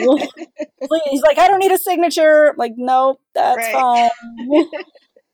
[1.11, 2.51] He's like i don't need a signature.
[2.51, 4.11] I'm like nope that's right.
[4.51, 4.67] fine.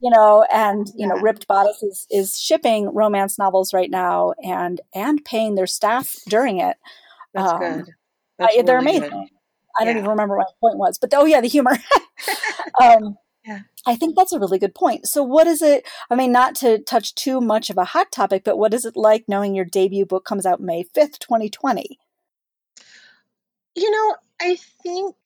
[0.00, 1.06] You know and you yeah.
[1.06, 6.16] know ripped bodice is, is shipping romance novels right now and and paying their staff
[6.28, 6.76] during it.
[7.32, 7.86] That's um, good.
[8.38, 9.08] That's I, they're amazing.
[9.08, 9.28] good.
[9.78, 11.72] I don't even remember what my point was, but oh yeah, the humor.
[12.82, 13.60] um, yeah.
[13.86, 15.06] I think that's a really good point.
[15.06, 15.86] So, what is it?
[16.10, 18.96] I mean, not to touch too much of a hot topic, but what is it
[18.96, 21.98] like knowing your debut book comes out May 5th, 2020?
[23.74, 25.16] You know, I think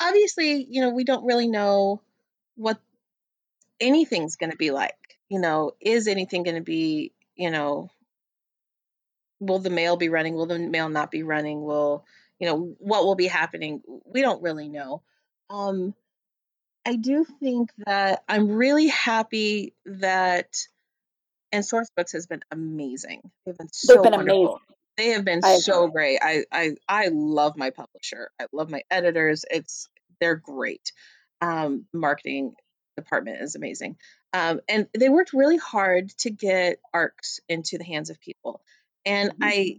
[0.00, 2.00] obviously, you know, we don't really know
[2.56, 2.78] what
[3.80, 4.94] anything's going to be like.
[5.28, 7.90] You know, is anything going to be, you know,
[9.40, 10.34] will the mail be running?
[10.34, 11.62] Will the mail not be running?
[11.62, 12.04] Will
[12.44, 15.02] you know what will be happening we don't really know.
[15.48, 15.94] Um
[16.86, 20.54] i do think that i'm really happy that
[21.50, 23.22] and Sourcebooks has been amazing.
[23.46, 24.46] They've been so they've been wonderful.
[24.46, 24.60] amazing.
[24.96, 26.18] They have been I so agree.
[26.18, 26.18] great.
[26.20, 28.30] I, I i love my publisher.
[28.38, 29.44] I love my editors.
[29.50, 29.88] It's
[30.20, 30.92] they're great.
[31.40, 32.54] Um marketing
[32.96, 33.96] department is amazing.
[34.34, 38.60] Um, and they worked really hard to get arcs into the hands of people.
[39.06, 39.44] And mm-hmm.
[39.44, 39.78] i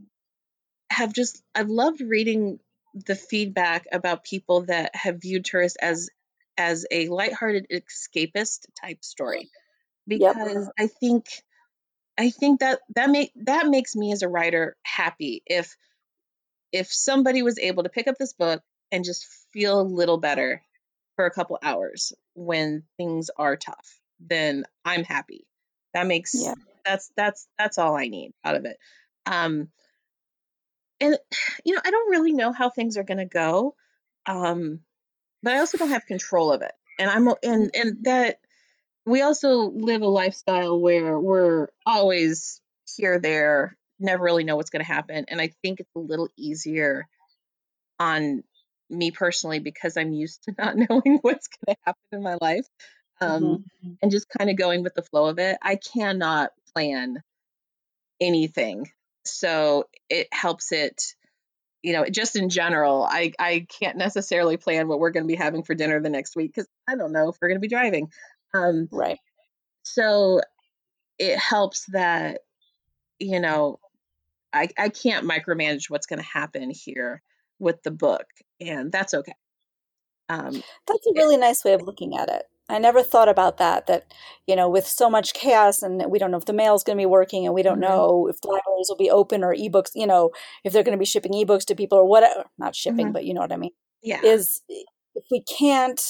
[0.90, 2.60] have just I've loved reading
[2.94, 6.10] the feedback about people that have viewed tourist as
[6.58, 9.50] as a lighthearted escapist type story
[10.08, 10.72] because yep.
[10.80, 11.26] I think
[12.18, 15.76] I think that that make that makes me as a writer happy if
[16.72, 20.62] if somebody was able to pick up this book and just feel a little better
[21.16, 25.46] for a couple hours when things are tough then I'm happy
[25.94, 26.54] that makes yeah.
[26.86, 28.78] that's that's that's all I need out of it
[29.26, 29.70] um
[31.00, 31.18] and
[31.64, 33.76] you know, I don't really know how things are going to go,
[34.26, 34.80] um,
[35.44, 36.72] but I also don't have control of it.
[36.98, 38.40] And I'm and and that
[39.06, 42.62] we also live a lifestyle where we're always
[42.96, 45.26] here, there, never really know what's going to happen.
[45.28, 47.08] And I think it's a little easier
[48.00, 48.44] on
[48.90, 52.66] me personally because I'm used to not knowing what's going to happen in my life
[53.22, 53.92] um, mm-hmm.
[54.02, 55.58] and just kind of going with the flow of it.
[55.62, 57.22] I cannot plan
[58.20, 58.90] anything
[59.28, 61.02] so it helps it
[61.86, 65.36] you know just in general i i can't necessarily plan what we're going to be
[65.36, 67.68] having for dinner the next week because i don't know if we're going to be
[67.68, 68.10] driving.
[68.54, 69.20] Um right.
[69.84, 70.42] so
[71.20, 72.42] it helps that
[73.20, 73.80] you know
[74.52, 77.22] i i can't micromanage what's going to happen here
[77.60, 78.26] with the book
[78.60, 79.36] and that's okay.
[80.30, 83.58] Um that's a really it, nice way of looking at it I never thought about
[83.58, 83.88] that.
[83.88, 84.12] That
[84.48, 86.98] you know, with so much chaos, and we don't know if the mail is going
[86.98, 87.92] to be working, and we don't mm-hmm.
[87.92, 89.92] know if the libraries will be open or ebooks.
[89.94, 90.32] You know,
[90.64, 92.46] if they're going to be shipping ebooks to people or whatever.
[92.58, 93.14] Not shipping, mm-hmm.
[93.14, 93.72] but you know what I mean.
[94.02, 94.22] Yeah.
[94.24, 96.02] Is if we can't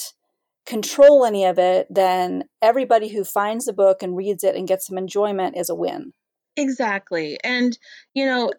[0.66, 4.86] control any of it, then everybody who finds the book and reads it and gets
[4.86, 6.12] some enjoyment is a win.
[6.56, 7.78] Exactly, and
[8.14, 8.50] you know,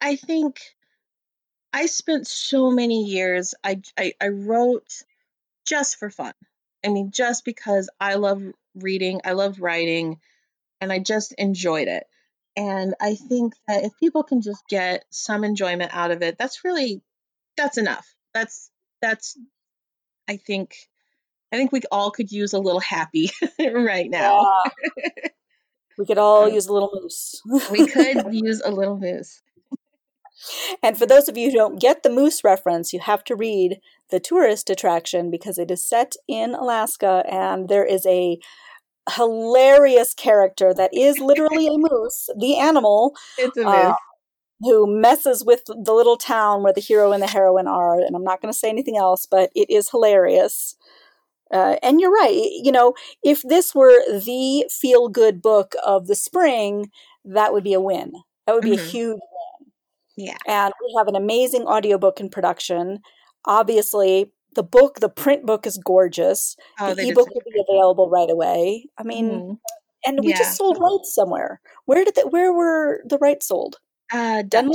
[0.00, 0.58] I think
[1.72, 3.54] I spent so many years.
[3.62, 5.02] I I, I wrote
[5.66, 6.32] just for fun.
[6.84, 8.42] I mean, just because I love
[8.74, 10.20] reading, I love writing,
[10.80, 12.04] and I just enjoyed it.
[12.56, 16.64] And I think that if people can just get some enjoyment out of it, that's
[16.64, 17.02] really
[17.56, 18.06] that's enough.
[18.32, 18.70] That's
[19.02, 19.36] that's
[20.28, 20.76] I think
[21.52, 24.62] I think we all could use a little happy right now.
[24.96, 25.28] Yeah.
[25.98, 27.40] we could all um, use a little moose.
[27.70, 29.42] we could use a little moose.
[30.82, 33.78] And for those of you who don't get the moose reference, you have to read
[34.10, 38.38] the tourist attraction because it is set in Alaska and there is a
[39.14, 43.14] hilarious character that is literally a moose, the animal.
[43.38, 43.74] It's a moose.
[43.74, 43.94] Uh,
[44.60, 48.00] who messes with the little town where the hero and the heroine are.
[48.00, 50.76] And I'm not going to say anything else, but it is hilarious.
[51.52, 52.48] Uh, and you're right.
[52.62, 56.90] You know, if this were the feel good book of the spring,
[57.24, 58.12] that would be a win.
[58.46, 58.86] That would be mm-hmm.
[58.86, 59.20] a huge.
[60.16, 60.36] Yeah.
[60.46, 63.00] And we have an amazing audiobook in production.
[63.44, 66.56] Obviously the book the print book is gorgeous.
[66.80, 68.86] Oh, the ebook will be available right away.
[68.98, 69.52] I mean mm-hmm.
[70.04, 70.38] and we yeah.
[70.38, 71.60] just sold rights somewhere.
[71.84, 73.76] Where did that where were the rights sold?
[74.12, 74.74] Uh dutch.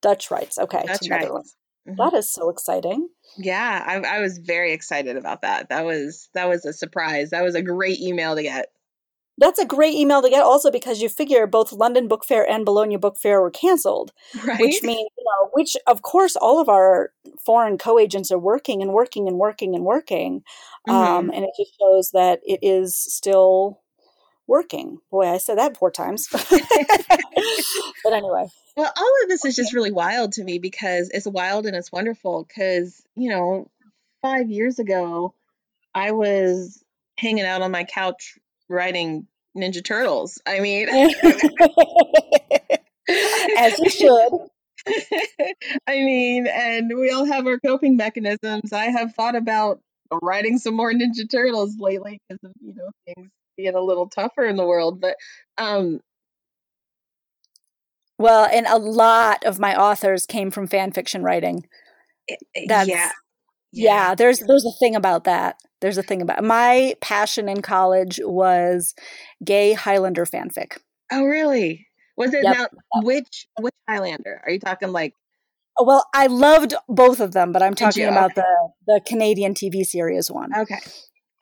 [0.00, 0.58] Dutch rights.
[0.58, 1.56] Okay dutch rights.
[1.88, 1.96] Mm-hmm.
[1.96, 3.08] That is so exciting.
[3.36, 5.70] Yeah I, I was very excited about that.
[5.70, 7.30] That was that was a surprise.
[7.30, 8.68] That was a great email to get
[9.38, 12.64] That's a great email to get also because you figure both London Book Fair and
[12.64, 14.12] Bologna Book Fair were canceled.
[14.44, 14.60] Right.
[14.60, 17.12] Which means, you know, which of course all of our
[17.44, 20.42] foreign co-agents are working and working and working and working.
[20.88, 20.92] Mhm.
[20.92, 23.80] Um, and it just shows that it is still
[24.48, 24.98] working.
[25.10, 26.26] Boy, I said that four times.
[26.32, 28.48] but anyway.
[28.76, 31.92] Well, all of this is just really wild to me because it's wild and it's
[31.92, 33.70] wonderful because, you know,
[34.22, 35.34] five years ago,
[35.94, 36.82] I was
[37.16, 39.26] hanging out on my couch writing
[39.56, 40.40] Ninja Turtles.
[40.46, 40.88] I mean,
[43.58, 44.32] As you should.
[45.86, 48.72] I mean, and we all have our coping mechanisms.
[48.72, 49.80] I have thought about
[50.22, 54.44] writing some more Ninja Turtles lately because of, you know, things being a little tougher
[54.44, 55.00] in the world.
[55.00, 55.16] But
[55.58, 56.00] um
[58.18, 61.66] Well, and a lot of my authors came from fan fiction writing.
[62.26, 63.10] it- it- That's yeah.
[63.72, 65.56] Yeah, there's there's a thing about that.
[65.80, 68.94] There's a thing about my passion in college was
[69.44, 70.78] gay Highlander fanfic.
[71.12, 71.86] Oh, really?
[72.16, 72.56] Was it Yep.
[72.56, 72.66] now
[73.02, 74.40] which which Highlander?
[74.44, 75.14] Are you talking like
[75.80, 78.44] Oh, Well, I loved both of them, but I'm talking about the
[78.86, 80.50] the Canadian TV series one.
[80.54, 80.80] okay.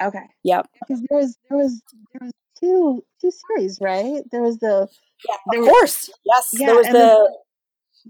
[0.02, 0.24] Okay.
[0.44, 0.68] Yep.
[0.80, 4.22] Because there was there was there was two two series, right?
[4.30, 4.88] There was the
[5.50, 6.10] there Of was course.
[6.26, 6.50] Yes.
[6.52, 7.38] Yeah, there was and the,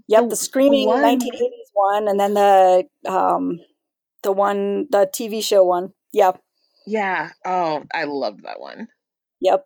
[0.09, 3.59] Yep, the the screaming one 1980s one and then the um
[4.23, 5.93] the one the TV show one.
[6.13, 6.41] Yep.
[6.85, 7.31] yeah.
[7.45, 8.87] Oh, I loved that one.
[9.41, 9.65] Yep.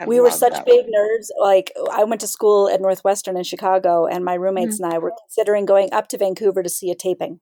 [0.00, 0.92] I we were such big one.
[0.92, 1.26] nerds.
[1.40, 4.42] Like I went to school at Northwestern in Chicago, and my Mm-hmm.
[4.42, 7.40] roommates and I were considering going up to Vancouver to see a taping.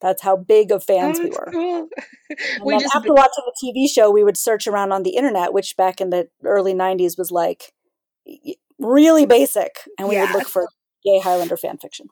[0.00, 1.48] That's how big of fans we were.
[1.50, 1.88] cool.
[2.28, 5.52] And we just after watching the TV show, we would search around on the internet,
[5.52, 7.72] which back in the early '90s was like
[8.78, 10.68] really basic, and we would look for
[11.04, 12.06] gay Highlander fan fiction.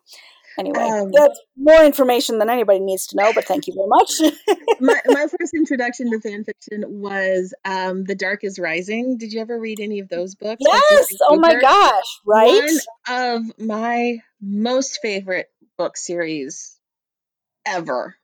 [0.58, 4.58] Anyway, Um that's more information than anybody needs to know, but thank you very much.
[4.80, 9.18] my my first introduction to fan fiction was um The Dark is Rising.
[9.18, 11.06] Did you ever read any of those books yes.
[11.28, 12.20] Oh my gosh.
[12.26, 12.70] Right.
[13.08, 16.78] One of my most favorite book series
[17.64, 18.16] ever.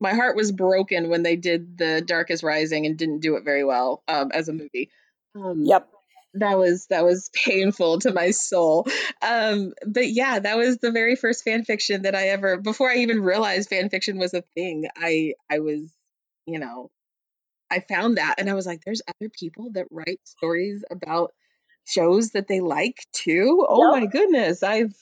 [0.00, 3.44] My heart was broken when they did The Dark is Rising and didn't do it
[3.44, 4.90] very well um, as a movie.
[5.34, 5.88] Um, Yep.
[6.34, 8.86] That was that was painful to my soul.
[9.20, 12.96] Um, but yeah, that was the very first fan fiction that I ever before I
[12.96, 14.88] even realized fan fiction was a thing.
[14.96, 15.90] I I was,
[16.46, 16.90] you know,
[17.70, 21.32] I found that and I was like, there's other people that write stories about
[21.84, 23.66] shows that they like too.
[23.68, 24.00] Oh Yep.
[24.00, 24.62] my goodness.
[24.62, 24.94] I've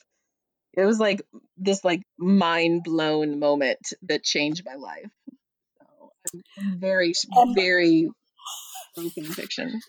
[0.72, 1.22] it was like
[1.56, 5.10] this like mind blown moment that changed my life.
[5.78, 6.12] So
[6.60, 8.10] I'm, very, very
[8.96, 9.80] fan fiction.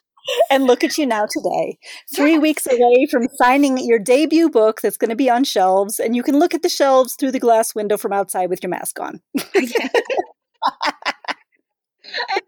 [0.50, 1.78] And look at you now today,
[2.16, 2.42] three Yes.
[2.42, 6.24] weeks away from signing your debut book that's going to be on shelves, and you
[6.24, 9.22] can look at the shelves through the glass window from outside with your mask on.
[9.56, 9.90] Yeah.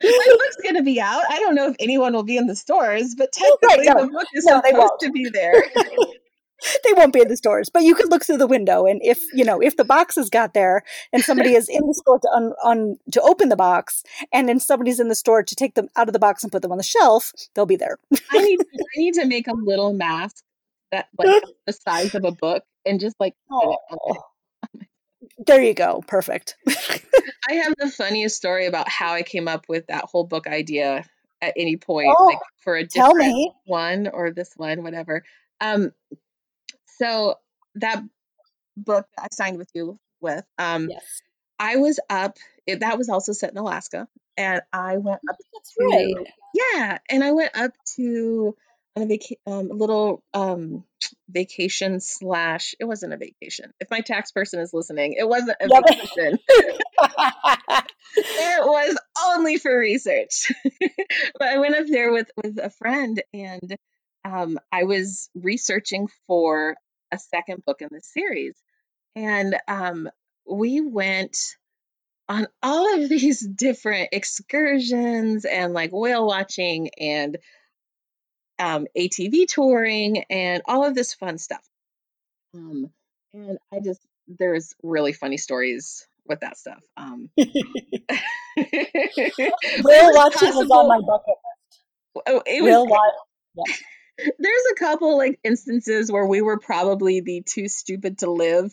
[0.04, 1.24] My book's going to be out.
[1.30, 4.12] I don't know if anyone will be in the stores, but Right, technically no, the
[4.12, 5.64] book is no, supposed to be there.
[6.84, 9.20] They won't be in the stores, but you could look through the window, and if
[9.34, 12.54] you know if the boxes got there, and somebody is in the store to un,
[12.64, 16.08] un, to open the box, and then somebody's in the store to take them out
[16.10, 17.98] of the box and put them on the shelf, they'll be there.
[18.32, 20.44] I need I need to make a little mask
[20.92, 24.24] that like the size of a book and just like put it on Oh,
[25.46, 26.58] there you go, perfect.
[27.50, 31.06] I have the funniest story about how I came up with that whole book idea
[31.42, 33.52] at any point, Oh, like for a tell different me.
[33.66, 35.24] one or this one, whatever.
[35.60, 35.92] Um,
[37.00, 37.36] so
[37.76, 38.04] that
[38.78, 41.22] book I signed with you with, um, Yes,
[41.60, 42.38] I was up.
[42.66, 46.16] It, that was also set in Alaska, and I went up that's right.
[46.54, 48.56] yeah, and I went up to
[48.96, 50.84] on a um, a little um
[51.30, 52.76] vacation slash.
[52.80, 53.72] It wasn't a vacation.
[53.80, 55.84] If my tax person is listening, it wasn't a Yep.
[55.88, 56.40] vacation.
[58.18, 60.52] it was only for research.
[61.40, 63.76] but I went up there with with a friend, and
[64.26, 66.76] um, I was researching for
[67.12, 68.56] a second book in the series,
[69.16, 70.10] and um,
[70.50, 71.38] we went
[72.30, 77.38] on all of these different excursions and like whale watching and
[78.60, 81.64] um, ATV touring and all of this fun stuff.
[82.54, 82.92] Um,
[83.34, 86.82] and I just there's really funny stories with that stuff.
[86.96, 87.50] Um, Whale
[90.14, 91.36] watching is on my bucket
[92.28, 92.70] Oh, it was.
[92.70, 93.14] Whale watch.
[93.56, 93.76] Yeah.
[94.18, 98.72] There's a couple like instances where we were probably the too stupid to live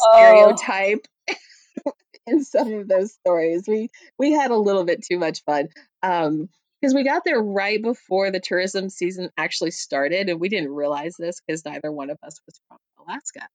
[0.00, 1.06] Oh, stereotype
[2.26, 3.64] in some of those stories.
[3.66, 3.88] We
[4.18, 5.68] we had a little bit too much fun.
[6.02, 6.48] Um
[6.80, 11.14] because we got there right before the tourism season actually started and we didn't realize
[11.16, 13.46] this because neither one of us was from Alaska.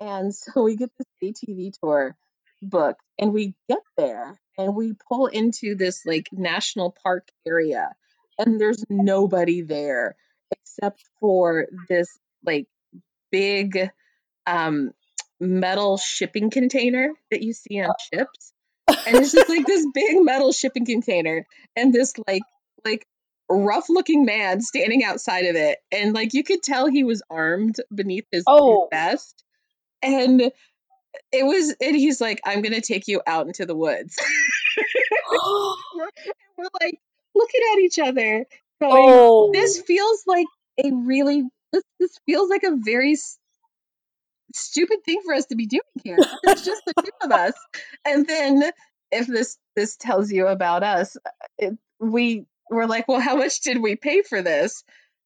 [0.00, 2.16] And so we get this ATV tour
[2.62, 7.94] booked and we get there and we pull into this like national park area
[8.38, 10.16] and there's nobody there
[10.78, 12.66] except for this like
[13.30, 13.90] big
[14.46, 14.92] um
[15.40, 18.52] metal shipping container that you see on ships
[19.06, 22.42] and it's just like this big metal shipping container and this like
[22.84, 23.06] like
[23.50, 27.76] rough looking man standing outside of it and like you could tell he was armed
[27.94, 28.88] beneath his, Oh.
[28.90, 29.42] vest
[30.02, 30.40] and
[31.32, 34.16] it was and he's like i'm gonna take you out into the woods
[36.58, 36.98] we're like
[37.34, 38.44] looking at each other
[38.80, 39.50] going oh.
[39.52, 40.46] this feels like
[40.78, 43.38] a really this, this feels like a very s-
[44.54, 46.16] stupid thing for us to be doing here.
[46.44, 47.54] It's just the two of us.
[48.06, 48.70] And then
[49.10, 53.60] if this this tells you about us uh, it, we were like well how much
[53.60, 54.84] did we pay for this?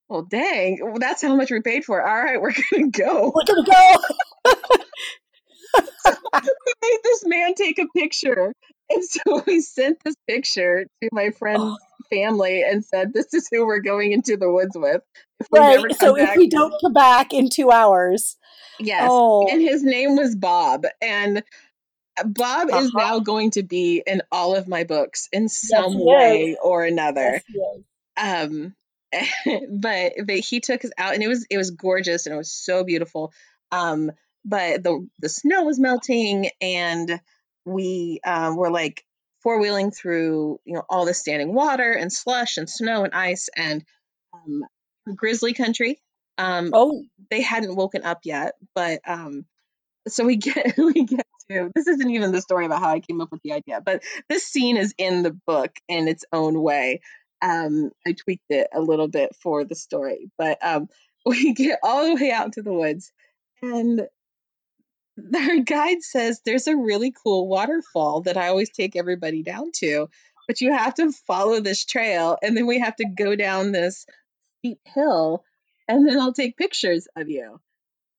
[0.09, 2.07] Well dang well, that's how much we paid for it.
[2.07, 3.33] all right we're gonna go.
[3.35, 3.97] We're gonna go.
[6.05, 8.53] we made this man take a picture.
[8.91, 11.77] And so we sent this picture to my friend's oh.
[12.13, 15.03] Family and said this is who we're going into the woods with
[15.41, 15.95] if we Right.
[15.99, 18.37] So if we don't come back in two hours.
[18.79, 19.09] Yes.
[19.11, 19.47] Oh.
[19.51, 20.85] And his name was Bob.
[21.01, 21.43] And
[22.25, 22.99] Bob is Uh-huh.
[22.99, 26.05] now going to be in all of my books in some he is.
[26.07, 27.41] way or another.
[27.49, 27.79] Yes.
[28.17, 28.75] Um
[29.71, 32.53] but but he took us out and it was it was gorgeous and it was
[32.53, 33.33] so beautiful.
[33.71, 34.11] Um
[34.45, 37.21] but the the snow was melting and
[37.65, 39.05] we um were like
[39.43, 43.49] four wheeling through, you know, all the standing water and slush and snow and ice
[43.57, 43.85] and
[44.35, 44.65] um
[45.17, 46.01] grizzly country.
[46.39, 47.05] Um Oh.
[47.31, 49.45] they hadn't woken up yet, but um
[50.09, 53.21] so we get we get to this isn't even the story about how I came
[53.21, 57.01] up with the idea, but this scene is in the book in its own way.
[57.43, 60.89] Um I tweaked it a little bit for the story, but um
[61.27, 63.13] we get all the way out into the woods
[63.63, 64.09] and
[65.35, 70.09] our guide says there's a really cool waterfall that I always take everybody down to,
[70.47, 74.07] but you have to follow this trail and then we have to go down this
[74.59, 75.45] steep hill
[75.89, 77.61] and then I'll take pictures of you.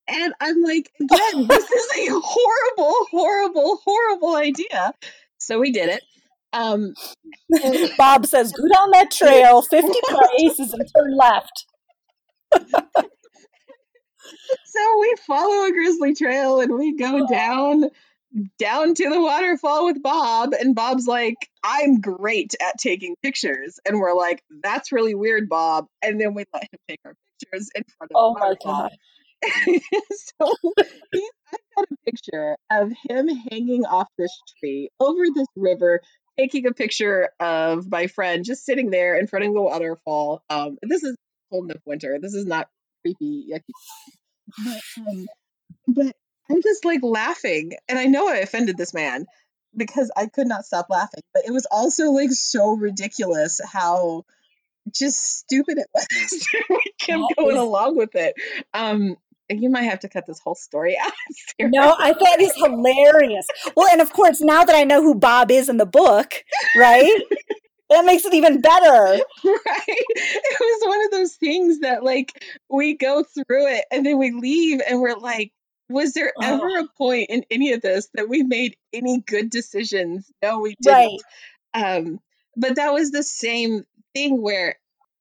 [0.08, 4.94] And I'm like, again, this is a horrible, horrible, horrible idea.
[5.38, 6.04] So we did it.
[6.52, 6.94] Um,
[7.98, 10.00] Bob says, go down that trail 50
[10.38, 11.66] paces and turn left.
[14.66, 17.86] So we follow a grizzly trail and we go down
[18.58, 24.00] down to the waterfall with Bob and Bob's like I'm great at taking pictures and
[24.00, 27.84] we're like that's really weird Bob and then we let him take our pictures in
[27.98, 28.90] front of Oh the my waterfall.
[28.90, 28.92] God.
[30.40, 30.56] so
[31.12, 36.00] he, I've got a picture of him hanging off this tree over this river,
[36.40, 40.42] taking a picture of my friend just sitting there in front of the waterfall.
[40.50, 41.18] Um, this is
[41.52, 42.18] cold enough winter.
[42.22, 42.70] This is not
[43.04, 43.74] creepy, yucky.
[44.66, 45.26] But, um,
[45.88, 46.16] but
[46.50, 49.26] I'm just like laughing, and I know I offended this man
[49.76, 51.22] because I could not stop laughing.
[51.34, 54.26] But it was also like so ridiculous how
[54.94, 56.48] just stupid it was.
[56.70, 58.36] we kept That going is- along with it.
[58.74, 59.16] Um,
[59.50, 61.12] you might have to cut this whole story out.
[61.60, 63.46] No, I thought it was hilarious.
[63.76, 66.34] Well, and of course, now that I know who Bob is in the book,
[66.78, 67.22] right?
[67.90, 68.86] That makes it even better.
[69.44, 69.88] right?
[69.88, 74.32] It was one of those things that like we go through it and then we
[74.32, 75.52] leave and we're like,
[75.90, 76.56] was there Oh.
[76.56, 80.32] ever a point in any of this that we made any good decisions?
[80.42, 81.22] No, we didn't.
[81.76, 81.96] Right.
[81.96, 82.20] Um,
[82.56, 84.76] but that was the same thing where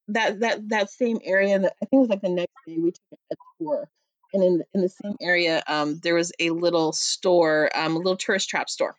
[0.08, 2.92] that that that same area that I think it was like the next day we
[2.92, 3.88] took a tour.
[4.34, 8.16] And in in the same area, um, there was a little store, um, a little
[8.16, 8.94] tourist trap store.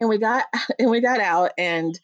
[0.00, 0.44] And we got
[0.78, 1.98] and we got out and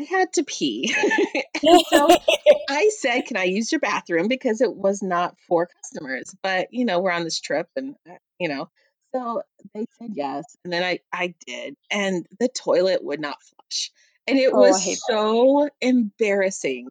[0.00, 0.94] I had to pee.
[1.90, 2.08] so
[2.68, 6.84] I said, "Can I use your bathroom?" Because it was not for customers, but you
[6.84, 8.68] know, we're on this trip, and uh, you know,
[9.14, 9.42] so
[9.74, 13.90] they said yes, and then I I did, and the toilet would not flush,
[14.26, 16.88] and it Oh, was so embarrassing.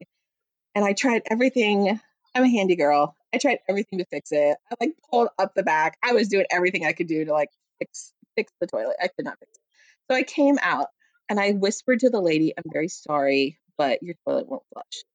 [0.74, 2.00] And I tried everything.
[2.34, 3.16] I'm a handy girl.
[3.34, 4.58] I tried everything to fix it.
[4.72, 5.98] I like pulled up the back.
[6.04, 7.50] I was doing everything I could do to like
[7.80, 8.96] fix fix the toilet.
[9.02, 9.62] I could not fix it.
[10.10, 10.88] So I came out
[11.32, 15.06] and I whispered to the lady, "I'm very sorry, but your toilet won't flush."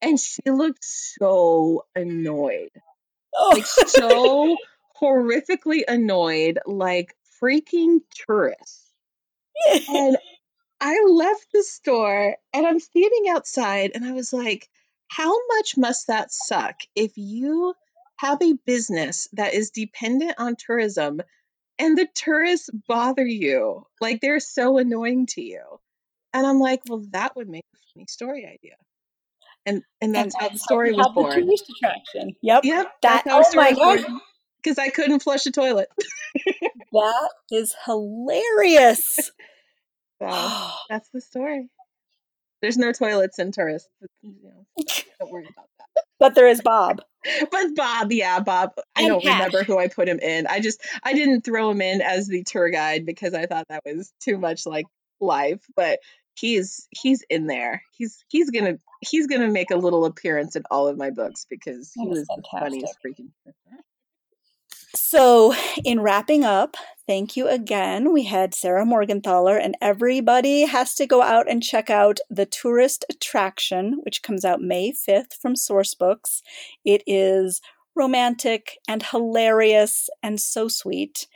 [0.00, 2.70] And she looked so annoyed,
[3.34, 3.50] oh.
[3.52, 4.56] like oh, so
[5.02, 8.92] horrifically annoyed, like freaking tourists.
[9.88, 10.16] And
[10.80, 14.68] I left the store and I'm standing outside and I was like,
[15.08, 17.74] how much must that suck if you
[18.16, 21.20] have a business that is dependent on tourism
[21.78, 23.86] and the tourists bother you?
[24.00, 25.62] Like they're so annoying to you.
[26.32, 28.74] And I'm like, well, that would make a funny story idea.
[29.66, 31.40] And and and that's how the story was have the born.
[31.42, 32.36] tourist attraction.
[32.42, 32.64] Yep.
[32.64, 33.24] Yep, That.
[33.24, 34.20] that's how the Oh story my born.
[34.62, 35.88] Because I couldn't flush a toilet.
[36.92, 39.30] That is hilarious.
[40.22, 40.28] So
[40.88, 41.68] that's the story.
[42.62, 43.88] There's no toilets in tourists.
[44.22, 44.64] You know,
[45.20, 45.73] don't worry about that.
[46.18, 47.02] But there is Bob.
[47.50, 48.72] But Bob, yeah, Bob.
[48.94, 50.46] I don't remember who I put him in.
[50.46, 53.82] I just I didn't throw him in as the tour guide because I thought that
[53.82, 54.84] was too much like
[55.20, 55.64] life.
[55.74, 56.00] But
[56.34, 57.82] he's he's in there.
[57.92, 61.92] He's he's gonna he's gonna make a little appearance in all of my books because
[61.94, 63.30] he was the funniest freaking.
[64.96, 66.76] So, in wrapping up,
[67.08, 68.12] thank you again.
[68.12, 73.04] We had Sarah Morgenthaler, and everybody has to go out and check out The Tourist
[73.10, 76.42] Attraction, which comes out May 5th from Sourcebooks.
[76.84, 77.60] It is
[77.96, 81.26] romantic and hilarious and so sweet.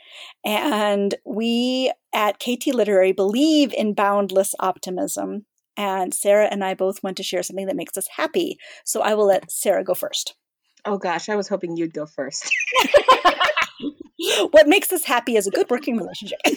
[0.45, 5.45] And we at KT Literary believe in boundless optimism.
[5.75, 8.57] And Sarah and I both want to share something that makes us happy.
[8.85, 10.35] So I will let Sarah go first.
[10.85, 12.49] Oh gosh, I was hoping you'd go first.
[14.51, 16.39] what makes us happy is a good working relationship.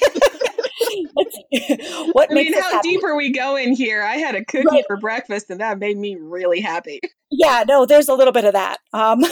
[2.12, 4.02] What I makes mean, how deep are we going here?
[4.02, 4.84] I had a cookie Right.
[4.86, 7.00] for breakfast, and that made me really happy.
[7.30, 8.78] Yeah, no, there's a little bit of that.
[8.92, 9.24] Um,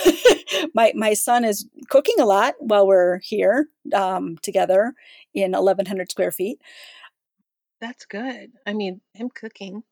[0.74, 4.94] my my son is cooking a lot while we're here um, together
[5.34, 6.60] in 1,100 square feet.
[7.80, 8.52] That's good.
[8.66, 9.82] I mean, him cooking.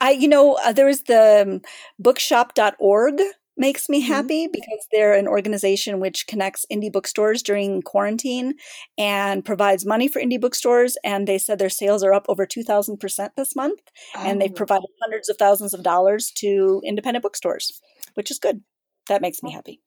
[0.00, 1.60] I, you know, uh, there is the um,
[1.98, 3.20] bookshop.org
[3.58, 4.06] makes me Mhm.
[4.06, 8.54] happy because they're an organization which connects indie bookstores during quarantine
[8.96, 10.96] and provides money for indie bookstores.
[11.04, 13.80] And they said their sales are up over 2,000% this month.
[14.16, 14.54] And they've Oh.
[14.54, 17.80] provided hundreds of thousands of dollars to independent bookstores,
[18.14, 18.62] which is good.
[19.08, 19.80] That makes me happy.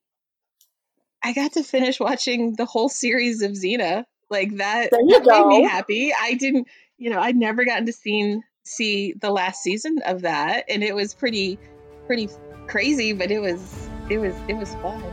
[1.24, 4.06] I got to finish watching the whole series of Xena.
[4.30, 6.14] Like that, that made me happy.
[6.18, 6.68] I didn't,
[6.98, 10.94] you know, I'd never gotten to see see the last season of that, and it
[10.96, 11.58] was pretty,
[12.06, 12.30] pretty
[12.72, 13.14] crazy.
[13.14, 15.04] But it was, it was, it was fun.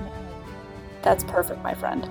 [1.03, 2.09] That's perfect, my friend.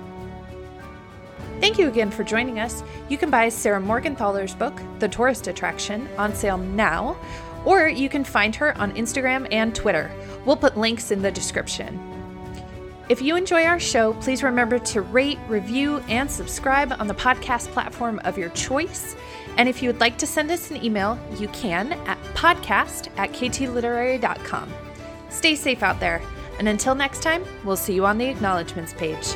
[1.60, 2.84] Thank you again for joining us.
[3.08, 7.16] You can buy Sarah Morgenthaler's book, The Tourist Attraction, on sale now,
[7.64, 10.12] or you can find her on Instagram and Twitter.
[10.44, 12.00] We'll put links in the description.
[13.08, 17.68] If you enjoy our show, please remember to rate, review, and subscribe on the podcast
[17.68, 19.16] platform of your choice.
[19.56, 23.32] And if you would like to send us an email, you can at podcast at
[23.32, 24.87] ktliterary.com.
[25.30, 26.22] Stay safe out there,
[26.58, 29.34] and until next time, we'll see you on the acknowledgements page.